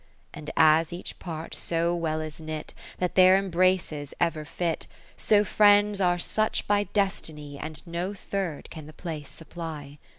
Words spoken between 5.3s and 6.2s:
friends are